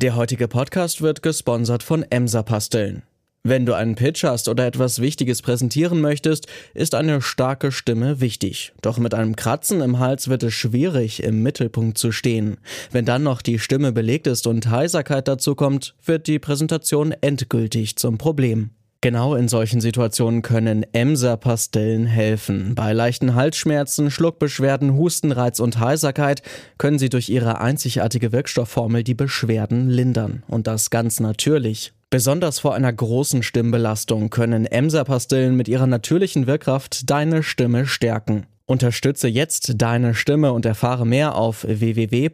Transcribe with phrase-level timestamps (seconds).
[0.00, 3.02] Der heutige Podcast wird gesponsert von Emser Pastillen.
[3.42, 8.72] Wenn du einen Pitch hast oder etwas Wichtiges präsentieren möchtest, ist eine starke Stimme wichtig.
[8.80, 12.58] Doch mit einem Kratzen im Hals wird es schwierig, im Mittelpunkt zu stehen.
[12.92, 17.96] Wenn dann noch die Stimme belegt ist und Heiserkeit dazu kommt, wird die Präsentation endgültig
[17.96, 18.70] zum Problem.
[19.00, 22.74] Genau in solchen Situationen können Emser-Pastillen helfen.
[22.74, 26.42] Bei leichten Halsschmerzen, Schluckbeschwerden, Hustenreiz und Heiserkeit
[26.78, 30.42] können sie durch ihre einzigartige Wirkstoffformel die Beschwerden lindern.
[30.48, 31.92] Und das ganz natürlich.
[32.10, 38.46] Besonders vor einer großen Stimmbelastung können Emser-Pastillen mit ihrer natürlichen Wirkkraft deine Stimme stärken.
[38.66, 42.24] Unterstütze jetzt deine Stimme und erfahre mehr auf www.emser.de.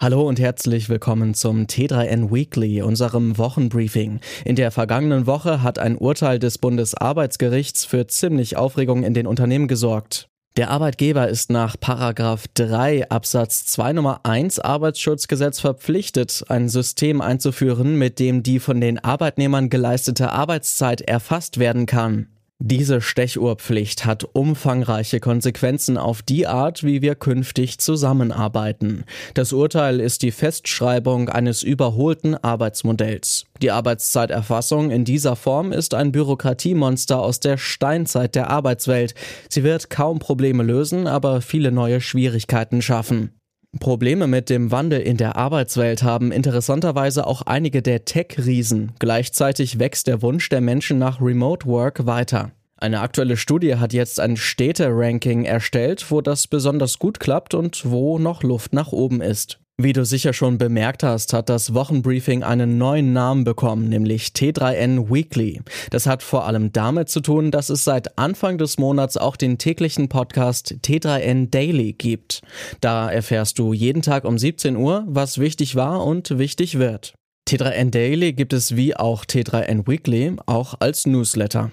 [0.00, 4.20] Hallo und herzlich willkommen zum T3N Weekly, unserem Wochenbriefing.
[4.44, 9.66] In der vergangenen Woche hat ein Urteil des Bundesarbeitsgerichts für ziemlich Aufregung in den Unternehmen
[9.66, 10.28] gesorgt.
[10.56, 17.98] Der Arbeitgeber ist nach Paragraph 3 Absatz 2 Nummer 1 Arbeitsschutzgesetz verpflichtet, ein System einzuführen,
[17.98, 22.28] mit dem die von den Arbeitnehmern geleistete Arbeitszeit erfasst werden kann.
[22.60, 29.04] Diese Stechuhrpflicht hat umfangreiche Konsequenzen auf die Art, wie wir künftig zusammenarbeiten.
[29.34, 33.46] Das Urteil ist die Festschreibung eines überholten Arbeitsmodells.
[33.62, 39.14] Die Arbeitszeiterfassung in dieser Form ist ein Bürokratiemonster aus der Steinzeit der Arbeitswelt.
[39.48, 43.37] Sie wird kaum Probleme lösen, aber viele neue Schwierigkeiten schaffen.
[43.80, 48.92] Probleme mit dem Wandel in der Arbeitswelt haben interessanterweise auch einige der Tech-Riesen.
[48.98, 52.52] Gleichzeitig wächst der Wunsch der Menschen nach Remote Work weiter.
[52.78, 58.18] Eine aktuelle Studie hat jetzt ein Städte-Ranking erstellt, wo das besonders gut klappt und wo
[58.18, 59.58] noch Luft nach oben ist.
[59.80, 65.08] Wie du sicher schon bemerkt hast, hat das Wochenbriefing einen neuen Namen bekommen, nämlich T3N
[65.08, 65.60] Weekly.
[65.90, 69.56] Das hat vor allem damit zu tun, dass es seit Anfang des Monats auch den
[69.56, 72.40] täglichen Podcast T3N Daily gibt.
[72.80, 77.14] Da erfährst du jeden Tag um 17 Uhr, was wichtig war und wichtig wird.
[77.48, 81.70] T3N Daily gibt es wie auch T3N Weekly auch als Newsletter.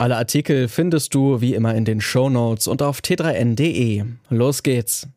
[0.00, 4.04] Alle Artikel findest du wie immer in den Show Notes und auf t3n.de.
[4.30, 5.08] Los geht's!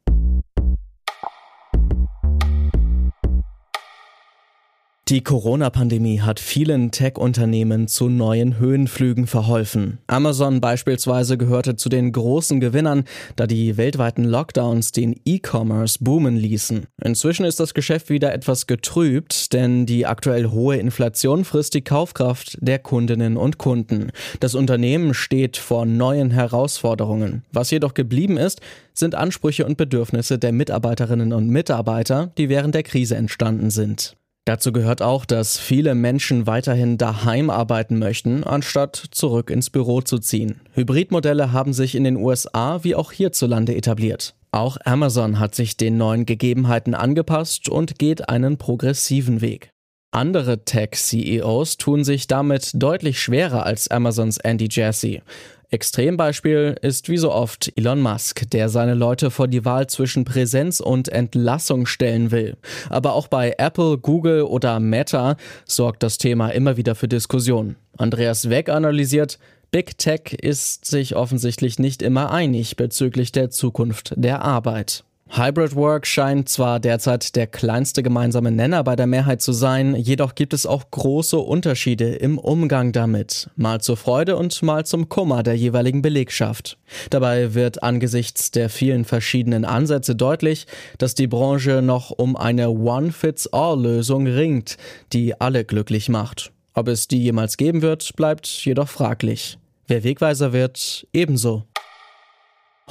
[5.12, 9.98] Die Corona-Pandemie hat vielen Tech-Unternehmen zu neuen Höhenflügen verholfen.
[10.08, 13.04] Amazon beispielsweise gehörte zu den großen Gewinnern,
[13.36, 16.86] da die weltweiten Lockdowns den E-Commerce boomen ließen.
[17.04, 22.58] Inzwischen ist das Geschäft wieder etwas getrübt, denn die aktuell hohe Inflation frisst die Kaufkraft
[22.62, 24.14] der Kundinnen und Kunden.
[24.40, 27.44] Das Unternehmen steht vor neuen Herausforderungen.
[27.52, 28.62] Was jedoch geblieben ist,
[28.94, 34.16] sind Ansprüche und Bedürfnisse der Mitarbeiterinnen und Mitarbeiter, die während der Krise entstanden sind.
[34.46, 40.18] Dazu gehört auch, dass viele Menschen weiterhin daheim arbeiten möchten, anstatt zurück ins Büro zu
[40.18, 40.62] ziehen.
[40.74, 44.34] Hybridmodelle haben sich in den USA wie auch hierzulande etabliert.
[44.52, 49.70] Auch Amazon hat sich den neuen Gegebenheiten angepasst und geht einen progressiven Weg.
[50.14, 55.22] Andere Tech-CEOs tun sich damit deutlich schwerer als Amazons Andy Jassy.
[55.72, 60.82] Extrembeispiel ist wie so oft Elon Musk, der seine Leute vor die Wahl zwischen Präsenz
[60.82, 62.58] und Entlassung stellen will.
[62.90, 67.78] Aber auch bei Apple, Google oder Meta sorgt das Thema immer wieder für Diskussionen.
[67.98, 69.40] Andreas Weck analysiert,
[69.72, 75.06] Big Tech ist sich offensichtlich nicht immer einig bezüglich der Zukunft der Arbeit.
[75.34, 80.36] Hybrid Work scheint zwar derzeit der kleinste gemeinsame Nenner bei der Mehrheit zu sein, jedoch
[80.36, 85.42] gibt es auch große Unterschiede im Umgang damit, mal zur Freude und mal zum Kummer
[85.42, 86.78] der jeweiligen Belegschaft.
[87.12, 94.28] Dabei wird angesichts der vielen verschiedenen Ansätze deutlich, dass die Branche noch um eine One-Fits-All-Lösung
[94.28, 94.76] ringt,
[95.14, 96.52] die alle glücklich macht.
[96.74, 99.58] Ob es die jemals geben wird, bleibt jedoch fraglich.
[99.88, 101.64] Wer Wegweiser wird, ebenso.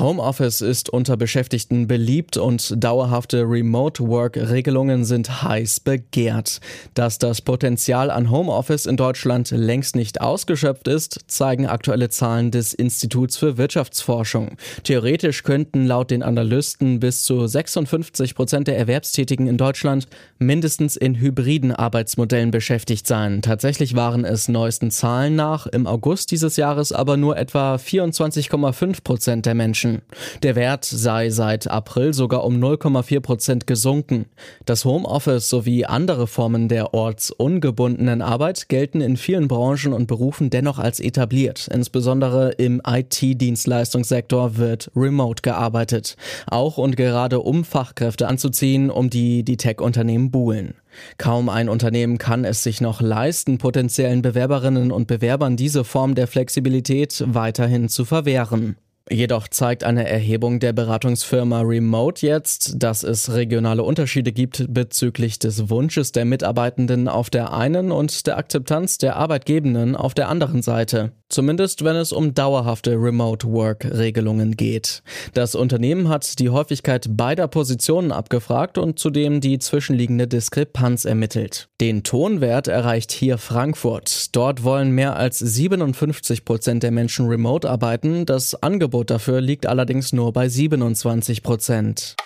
[0.00, 6.60] Homeoffice ist unter Beschäftigten beliebt und dauerhafte Remote-Work-Regelungen sind heiß begehrt.
[6.94, 12.72] Dass das Potenzial an Homeoffice in Deutschland längst nicht ausgeschöpft ist, zeigen aktuelle Zahlen des
[12.72, 14.56] Instituts für Wirtschaftsforschung.
[14.84, 20.06] Theoretisch könnten laut den Analysten bis zu 56 Prozent der Erwerbstätigen in Deutschland
[20.38, 23.42] mindestens in hybriden Arbeitsmodellen beschäftigt sein.
[23.42, 29.44] Tatsächlich waren es neuesten Zahlen nach im August dieses Jahres aber nur etwa 24,5 Prozent
[29.44, 29.89] der Menschen.
[29.90, 30.02] Menschen.
[30.42, 34.26] Der Wert sei seit April sogar um 0,4 Prozent gesunken.
[34.64, 40.78] Das Homeoffice sowie andere Formen der ortsungebundenen Arbeit gelten in vielen Branchen und Berufen dennoch
[40.78, 41.68] als etabliert.
[41.72, 46.16] Insbesondere im IT-Dienstleistungssektor wird remote gearbeitet.
[46.46, 50.74] Auch und gerade um Fachkräfte anzuziehen, um die die Tech-Unternehmen buhlen.
[51.18, 56.26] Kaum ein Unternehmen kann es sich noch leisten, potenziellen Bewerberinnen und Bewerbern diese Form der
[56.26, 58.76] Flexibilität weiterhin zu verwehren.
[59.12, 65.68] Jedoch zeigt eine Erhebung der Beratungsfirma Remote jetzt, dass es regionale Unterschiede gibt bezüglich des
[65.68, 71.10] Wunsches der Mitarbeitenden auf der einen und der Akzeptanz der Arbeitgebenden auf der anderen Seite.
[71.28, 75.02] Zumindest wenn es um dauerhafte Remote-Work-Regelungen geht.
[75.32, 81.68] Das Unternehmen hat die Häufigkeit beider Positionen abgefragt und zudem die zwischenliegende Diskrepanz ermittelt.
[81.80, 84.34] Den Tonwert erreicht hier Frankfurt.
[84.34, 88.26] Dort wollen mehr als 57 Prozent der Menschen remote arbeiten.
[88.26, 92.16] Das Angebot dafür liegt allerdings nur bei 27 Prozent.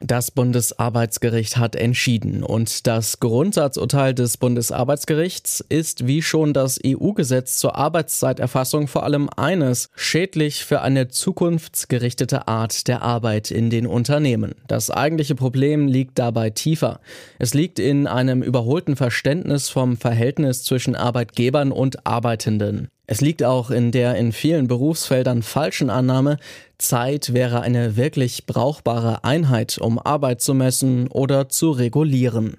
[0.00, 7.74] Das Bundesarbeitsgericht hat entschieden und das Grundsatzurteil des Bundesarbeitsgerichts ist wie schon das EU-Gesetz zur
[7.74, 14.54] Arbeitszeiterfassung vor allem eines, schädlich für eine zukunftsgerichtete Art der Arbeit in den Unternehmen.
[14.68, 17.00] Das eigentliche Problem liegt dabei tiefer.
[17.40, 22.88] Es liegt in einem überholten Verständnis vom Verhältnis zwischen Arbeitgebern und Arbeitenden.
[23.10, 26.36] Es liegt auch in der in vielen Berufsfeldern falschen Annahme,
[26.76, 32.58] Zeit wäre eine wirklich brauchbare Einheit, um Arbeit zu messen oder zu regulieren.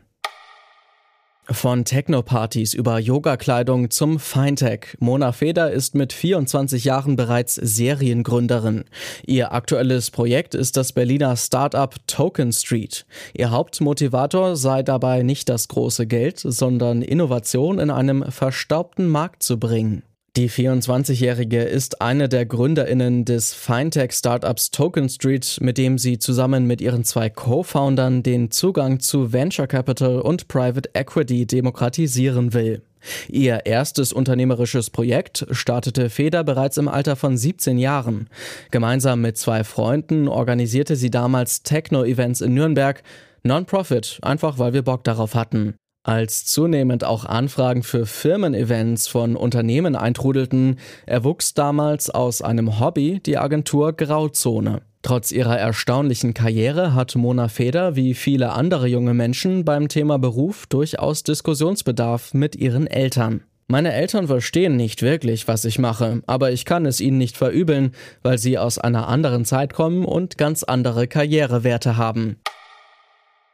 [1.52, 4.98] Von Techno-Partys über Yoga-Kleidung zum Fintech.
[5.00, 8.86] Mona Feder ist mit 24 Jahren bereits Seriengründerin.
[9.28, 13.06] Ihr aktuelles Projekt ist das Berliner Startup Token Street.
[13.36, 19.60] Ihr Hauptmotivator sei dabei nicht das große Geld, sondern Innovation in einem verstaubten Markt zu
[19.60, 20.04] bringen.
[20.40, 26.80] Die 24-Jährige ist eine der GründerInnen des Fintech-Startups Token Street, mit dem sie zusammen mit
[26.80, 32.82] ihren zwei Co-Foundern den Zugang zu Venture Capital und Private Equity demokratisieren will.
[33.28, 38.30] Ihr erstes unternehmerisches Projekt startete Feder bereits im Alter von 17 Jahren.
[38.72, 43.04] Gemeinsam mit zwei Freunden organisierte sie damals Techno-Events in Nürnberg,
[43.44, 45.74] Non-Profit, einfach weil wir Bock darauf hatten.
[46.04, 53.38] Als zunehmend auch Anfragen für Firmen-Events von Unternehmen eintrudelten, erwuchs damals aus einem Hobby die
[53.38, 54.82] Agentur Grauzone.
[55.02, 60.68] Trotz ihrer erstaunlichen Karriere hat Mona Feder wie viele andere junge Menschen beim Thema Beruf
[60.68, 63.44] durchaus Diskussionsbedarf mit ihren Eltern.
[63.68, 67.92] Meine Eltern verstehen nicht wirklich, was ich mache, aber ich kann es ihnen nicht verübeln,
[68.24, 72.38] weil sie aus einer anderen Zeit kommen und ganz andere Karrierewerte haben.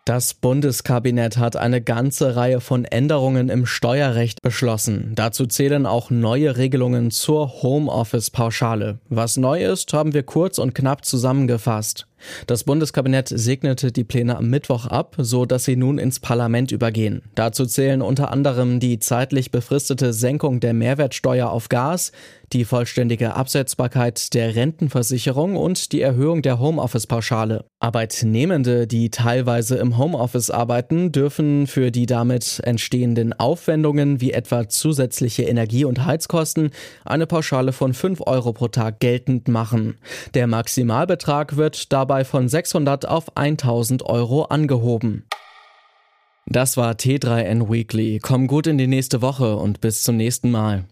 [0.08, 5.14] Das Bundeskabinett hat eine ganze Reihe von Änderungen im Steuerrecht beschlossen.
[5.16, 9.00] Dazu zählen auch neue Regelungen zur Homeoffice-Pauschale.
[9.10, 12.06] Was neu ist, haben wir kurz und knapp zusammengefasst.
[12.46, 17.24] Das Bundeskabinett segnete die Pläne am Mittwoch ab, so dass sie nun ins Parlament übergehen.
[17.34, 22.12] Dazu zählen unter anderem die zeitlich befristete Senkung der Mehrwertsteuer auf Gas,
[22.54, 27.66] die vollständige Absetzbarkeit der Rentenversicherung und die Erhöhung der Homeoffice-Pauschale.
[27.80, 35.44] Arbeitnehmende, die teilweise im Homeoffice arbeiten, dürfen für die damit entstehenden Aufwendungen wie etwa zusätzliche
[35.44, 36.72] Energie- und Heizkosten
[37.04, 39.98] eine Pauschale von 5 Euro pro Tag geltend machen.
[40.34, 45.26] Der Maximalbetrag wird dabei von 600 auf 1000 Euro angehoben.
[46.48, 48.20] Das war T3N Weekly.
[48.22, 50.86] Komm gut in die nächste Woche und bis zum nächsten Mal.